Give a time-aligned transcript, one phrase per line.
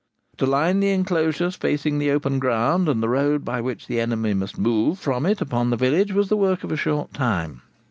[0.37, 4.33] To line the enclosures facing the open ground and the road by which the enemy
[4.33, 7.61] must move from it upon the village was the work of a short time.